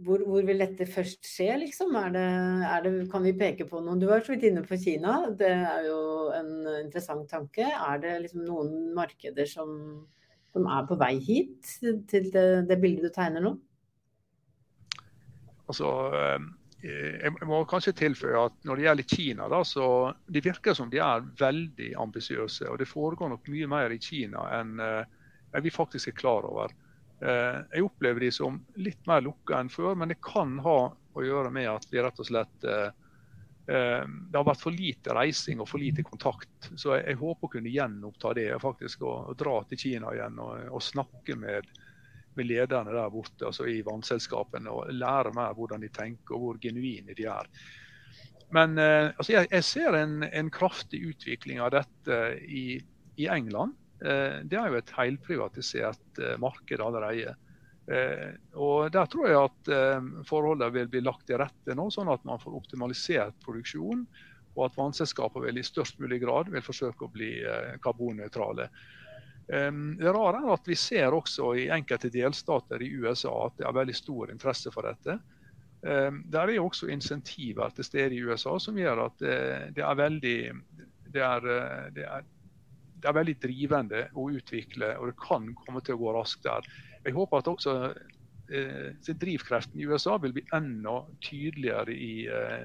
[0.00, 1.94] hvor, hvor, vil dette først skje, liksom?
[1.98, 2.24] Er det,
[2.68, 4.00] er det, kan vi peke på noen?
[4.00, 5.18] Du var så vidt inne på Kina.
[5.38, 6.00] Det er jo
[6.36, 7.66] en interessant tanke.
[7.66, 9.76] Er det liksom noen markeder som,
[10.54, 13.54] som er på vei hit, til det, det, bildet du tegner nå?
[15.70, 16.50] Altså, eh,
[16.82, 19.86] jeg må kanskje tilføye at når det gjelder Kina, da, så
[20.26, 22.66] det virker som de er veldig ambisiøse.
[22.72, 26.72] Og det foregår nok mye mer i Kina enn, eh, vi faktisk er klar over.
[27.22, 31.22] Eh, jeg opplever de som litt mer lukka enn før, men det kan ha å
[31.22, 32.88] gjøre med at vi rett og slett eh,
[33.70, 36.72] eh, det har vært for lite reising og for lite kontakt.
[36.74, 38.48] Så jeg, jeg håper å kunne gjenoppta det.
[38.62, 41.68] faktisk Og dra til Kina igjen og, og snakke med,
[42.34, 46.58] med, lederne der borte altså i vannselskapene og lære mer hvordan de tenker og hvor
[46.64, 47.52] genuine de er.
[48.52, 52.82] Men altså jeg, jeg, ser en, en, kraftig utvikling av dette i,
[53.16, 53.78] i England.
[54.02, 57.34] Eh, det er jo et helprivatisert eh, marked allerede.
[57.86, 59.72] Eh, og Der tror jeg at
[60.26, 64.06] forholdene vil bli lagt til rette nå, sånn at man får optimalisert produksjonen.
[64.52, 67.38] Og at vannselskapene vil i størst mulig grad vil forsøke å bli
[67.80, 68.66] karbonnøytrale.
[69.48, 73.78] Det rare er at vi ser også i enkelte delstater i USA at det er
[73.78, 75.16] veldig stor interesse for dette.
[75.80, 79.24] Der er også insentiver til stede i USA som gjør at
[79.72, 80.36] det er veldig
[81.16, 81.48] det er,
[81.96, 82.28] det er
[83.02, 86.68] det er veldig drivende å utvikle, og det kan komme til å gå raskt der.
[87.02, 92.64] Jeg håper at også eh, drivkreften i USA vil bli enda tydeligere i, eh,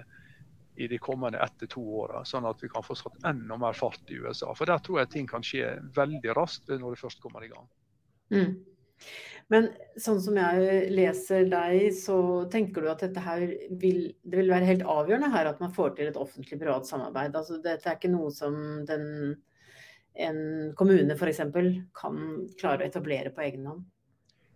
[0.77, 3.77] i de kommende ett til to åra, sånn at vi kan få satt enda mer
[3.77, 4.53] fart i USA.
[4.53, 7.69] For der tror jeg ting kan skje veldig raskt når det først kommer i gang.
[8.35, 8.51] Mm.
[9.47, 12.19] Men sånn som jeg leser deg, så
[12.51, 13.45] tenker du at dette her
[13.79, 17.37] vil, det vil være helt avgjørende her at man får til et offentlig-privat samarbeid.
[17.37, 18.57] Altså, dette er ikke noe som
[18.89, 19.37] den
[20.17, 20.39] en
[20.75, 21.41] kommune f.eks.
[21.93, 22.19] kan
[22.59, 23.85] klare å etablere på egen hånd?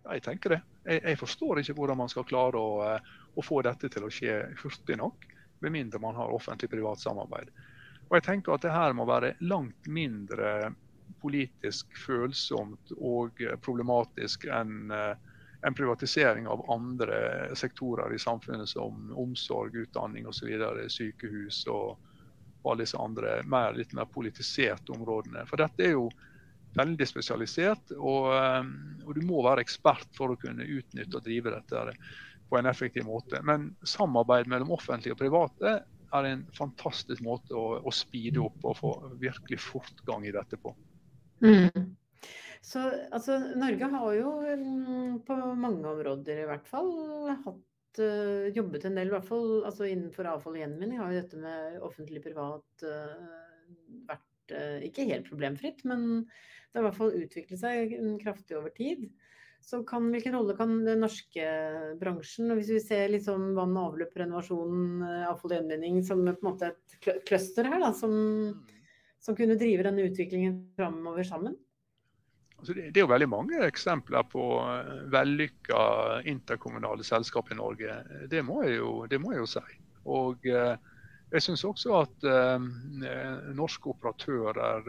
[0.02, 0.60] Jeg tenker det.
[0.82, 4.10] Jeg, jeg, forstår ikke hvordan man skal klare å, eh, å, få dette til å
[4.10, 5.28] skje hurtig nok,
[5.62, 7.52] med mindre man har offentlig-privat samarbeid.
[8.08, 10.72] Og jeg tenker at det her må være langt mindre
[11.22, 14.90] politisk følsomt og problematisk enn
[15.62, 20.50] en privatisering av andre sektorer i samfunnet som omsorg, utdanning osv.
[20.90, 22.00] Sykehus og,
[22.62, 25.46] og alle disse andre mer, litt mer politiserte områdene.
[25.50, 26.08] For dette er jo
[26.76, 28.28] veldig spesialisert, og,
[29.04, 31.96] og, du må være ekspert for å kunne utnytte og drive dette
[32.48, 33.42] på en effektiv måte.
[33.44, 35.80] Men samarbeid mellom offentlige og private
[36.12, 40.74] er en fantastisk måte å, å speede opp og få virkelig fortgang i dette på.
[41.44, 41.92] Mm.
[42.62, 46.92] Så altså, Norge har jo mm, på mange områder i hvert fall
[47.32, 47.62] hatt
[48.00, 51.40] uh, jobbet en del, i hvert fall altså innenfor avfall og gjenvinning har jo dette
[51.40, 53.66] med offentlig-privat uh,
[54.08, 58.72] vært uh, ikke helt problemfritt, men det har i hvert fall utviklet seg kraftig over
[58.76, 59.08] tid.
[59.62, 61.42] Så kan, hvilken rolle kan den norske
[62.00, 66.48] bransjen, og hvis vi ser liksom vann, avløp, renovasjon, avfall og gjenvinning som på en
[66.48, 68.10] måte et cluster her, da, som,
[68.50, 68.80] mm.
[69.22, 71.54] som kunne drive denne utviklingen framover sammen?
[72.62, 75.78] Altså det, er jo veldig mange eksempler på eh, vellykka
[76.30, 77.96] interkommunale selskap i Norge.
[78.30, 79.78] Det må jeg jo, må jeg jo si.
[80.14, 80.76] Og eh,
[81.32, 82.68] jeg syns også at eh,
[83.58, 84.86] norske operatører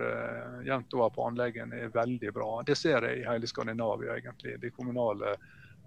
[0.67, 2.51] jevnt over på anleggene er veldig bra.
[2.62, 4.59] Det ser jeg i hele Skandinavia, egentlig.
[4.62, 5.33] De kommunale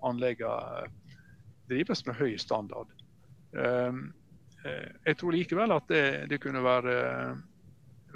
[0.03, 0.91] anleggene
[1.71, 2.91] drives med høy standard.
[3.55, 6.97] Jeg tror likevel at det, det kunne være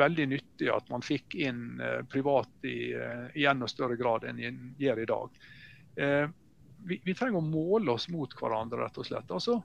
[0.00, 4.40] veldig nyttig at man fikk inn eh, privat i, eh, i enda større grad enn
[4.40, 5.40] man gjør i dag.
[5.96, 6.26] Eh,
[6.88, 9.28] vi, vi, trenger å måle oss mot hverandre, rett og slett.
[9.36, 9.58] Altså,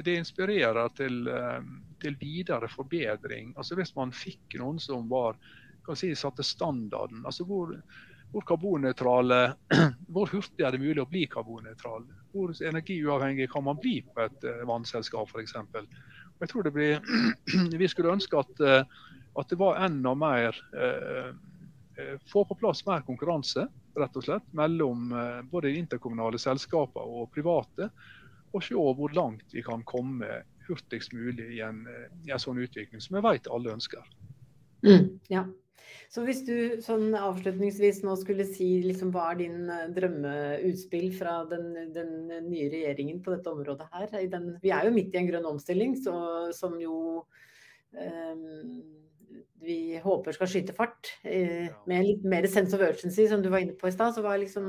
[0.00, 1.18] det inspirerer til,
[2.00, 3.50] til, videre forbedring.
[3.60, 5.36] Altså, hvis man fikk noen som var,
[5.92, 7.74] si, satte standarden, altså hvor,
[8.32, 9.42] hvor karbonnøytrale
[10.14, 12.08] Hvor hurtig er det mulig å bli karbonnøytral?
[12.32, 15.58] Hvor energiuavhengig kan man bli på et vannselskap f.eks.?
[16.40, 17.04] Jeg tror det blir,
[17.82, 18.64] Vi skulle ønske at
[19.34, 21.28] at det var enda mer eh,
[21.98, 27.30] eh, Få på plass mer konkurranse rett og slett, mellom eh, både interkommunale selskaper og
[27.34, 27.90] private.
[28.54, 31.82] Og se hvor langt vi kan komme hurtigst mulig i en,
[32.24, 34.06] i en sånn utvikling som jeg vet alle ønsker.
[34.86, 35.44] Mm, ja.
[36.08, 41.72] Så hvis du sånn avslutningsvis nå skulle si liksom, hva er din drømmeutspill fra den,
[41.94, 42.14] den,
[42.46, 44.14] nye regjeringen på dette området her?
[44.32, 46.14] Den, vi er jo midt i en grønn omstilling så,
[46.56, 46.96] som jo
[47.92, 48.54] um,
[49.64, 51.10] vi håper skal skyte fart.
[51.22, 54.14] Eh, med litt mer sense of urgency, som du var inne på i stad.
[54.14, 54.68] Så hva, liksom,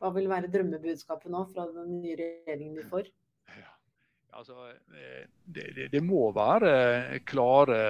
[0.00, 3.10] hva, vil være drømmebudskapet nå fra den nye regjeringen vi får?
[3.56, 3.74] Ja.
[4.40, 7.80] Altså, eh, det, det, det, må være klare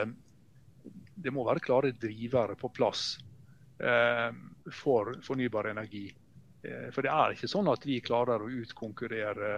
[1.20, 3.18] det må være klare drivere på plass
[3.82, 4.30] eh,
[4.72, 6.06] for fornybar energi.
[6.62, 9.52] Eh, for det er ikke sånn at vi klarer å utkonkurrere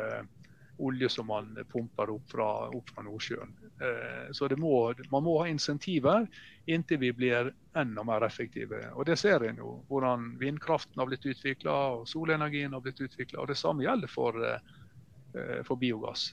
[0.83, 3.55] olje som man pumper opp fra, opp fra Nordsjøen.
[3.83, 6.27] Eh, så må, man må ha insentiver
[6.67, 8.83] inntil vi blir enda mer effektive.
[8.95, 13.47] Og Det ser en jo, hvordan vindkraften har blitt utvikla og solenergien har blitt utvikla.
[13.47, 16.33] Det samme gjelder for, eh, for biogass.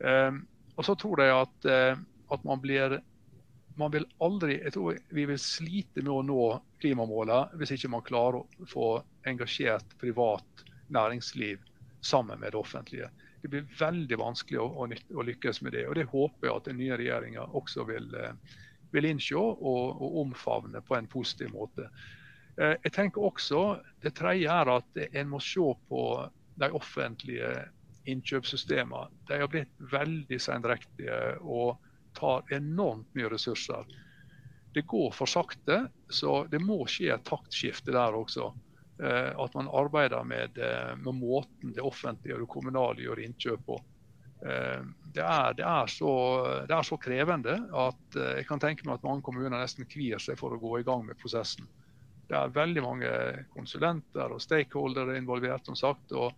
[0.00, 0.32] Eh,
[0.76, 1.66] og så tror jeg at,
[2.28, 2.98] at man blir
[3.76, 6.44] man vil aldri, jeg tror Vi vil slite med å nå
[6.80, 8.88] klimamålene hvis ikke man klarer å få
[9.28, 11.60] engasjert privat næringsliv
[12.00, 13.10] sammen med det offentlige
[13.46, 15.86] det blir veldig vanskelig å, å, å, lykkes med det.
[15.86, 18.56] og Det håper jeg at den nye regjeringa også vil, eh,
[18.94, 21.86] vil innse og, og, omfavne på en positiv måte.
[22.58, 23.62] Eh, jeg tenker også
[24.02, 26.02] Det tredje er at en må se på
[26.56, 27.52] de offentlige
[28.10, 29.10] innkjøpssystemene.
[29.28, 31.76] De har blitt veldig sendrektige og
[32.16, 33.86] tar enormt mye ressurser.
[34.74, 38.50] Det går for sakte, så det må skje et taktskifte der også.
[39.02, 43.66] Eh, at man arbeider med, eh, med, måten det offentlige og det kommunale gjør innkjøp
[43.66, 43.76] på.
[44.46, 46.12] Eh, det er, det, er så,
[46.68, 50.40] det er, så, krevende at jeg kan tenke meg at mange kommuner nesten kvier seg
[50.40, 51.68] for å gå i gang med prosessen.
[52.26, 53.12] Det er veldig mange
[53.52, 56.12] konsulenter og stakeholdere involvert, som sagt.
[56.12, 56.32] og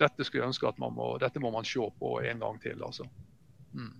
[0.00, 2.80] dette skulle jeg ønske at man må, dette må man se på en gang til.
[2.82, 3.04] Altså.
[3.76, 3.94] Mm.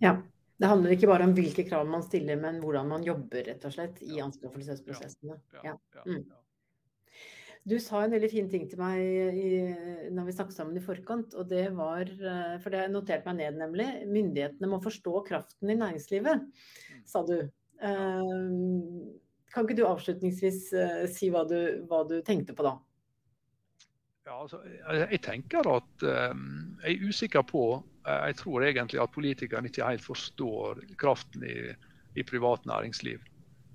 [0.00, 0.16] Ja,
[0.56, 3.74] Det handler ikke bare om hvilke krav man stiller, men hvordan man jobber rett og
[3.74, 5.34] slett i anskaffelsesprosessene.
[5.52, 6.22] Ja, ja, ja, mm.
[7.66, 9.00] Du sa en veldig fin ting til meg
[9.34, 9.46] i,
[10.14, 13.24] når vi snakket sammen i forkant, og det var eh, For det har jeg notert
[13.26, 13.86] meg ned, nemlig.
[14.06, 17.00] Myndighetene må forstå kraften i næringslivet, mm.
[17.10, 17.40] sa du.
[17.82, 19.10] Uh,
[19.52, 21.58] kan ikke du avslutningsvis uh, si hva du,
[21.90, 22.76] hva du, tenkte på da?
[24.24, 24.62] Ja, altså,
[25.02, 27.60] jeg tenker at um, Jeg er usikker på
[28.06, 31.58] Jeg tror egentlig at politikerne ikke helt forstår kraften i,
[32.16, 33.26] i privat næringsliv.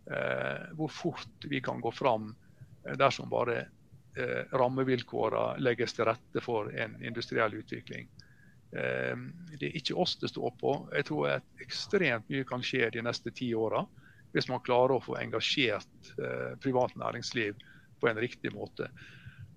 [0.07, 2.31] Uh, hvor fort vi kan gå fram
[2.97, 3.67] dersom bare
[4.17, 8.09] eh, rammevilkårene legges til rette for en industriell utvikling.
[8.71, 9.15] Eh,
[9.57, 10.75] det er ikke oss det står på.
[10.95, 13.85] Jeg tror at ekstremt mye kan skje de neste ti åra.
[14.31, 17.57] hvis man klarer å få engasjert eh, privat næringsliv
[17.99, 18.87] på en riktig måte.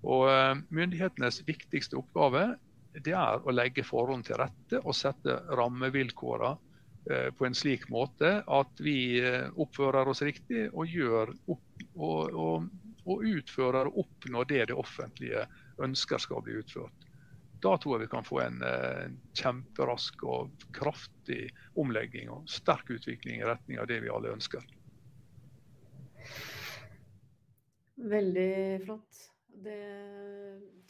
[0.03, 2.57] Og eh, Myndighetenes viktigste oppgave
[3.03, 6.51] det er å legge forholdene til rette og sette rammevilkårene
[7.11, 12.37] eh, på en slik måte at vi eh, oppfører oss riktig og, gjør opp, og,
[12.45, 12.69] og,
[13.05, 15.45] og utfører og oppnår det det offentlige
[15.85, 17.05] ønsker skal bli utført.
[17.63, 21.47] Da tror jeg vi kan få en, en kjemperask og kraftig
[21.79, 24.65] omlegging og sterk utvikling i retning av det vi alle ønsker.
[27.95, 28.51] Veldig
[28.83, 29.21] flott.
[29.65, 29.79] Det,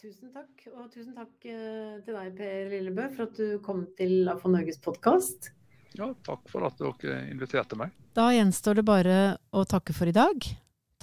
[0.02, 0.66] tusen takk.
[0.74, 4.82] Og tusen takk eh, til deg, Per Lillebø, for at du kom til AFO Norges
[4.82, 5.52] podkast.
[5.96, 7.94] Ja, takk for at dere inviterte meg.
[8.18, 9.18] Da gjenstår det bare
[9.56, 10.50] å takke for i dag.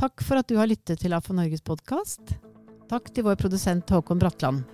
[0.02, 2.32] Takk for at du har lyttet til AFO Norges podkast.
[2.90, 4.64] Takk til vår produsent Håkon Bratland.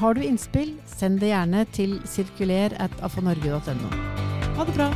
[0.00, 2.74] Har du innspill, send det gjerne til sirkuler.
[2.74, 4.90] Ha det bra!